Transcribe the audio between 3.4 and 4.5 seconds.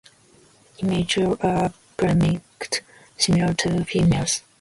to females.